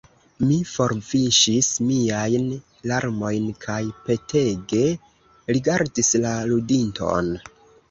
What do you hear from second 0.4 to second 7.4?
Mi forviŝis miajn larmojn kaj petege rigardis la ludinton.